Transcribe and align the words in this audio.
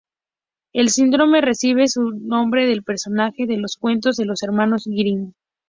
El 0.73 0.89
síndrome 0.89 1.41
recibe 1.41 1.87
su 1.87 2.01
nombre 2.09 2.65
del 2.65 2.81
personaje 2.81 3.45
de 3.45 3.57
los 3.57 3.77
cuentos 3.77 4.15
de 4.15 4.25
los 4.25 4.41
Hermanos 4.41 4.87
Grimm. 4.87 5.33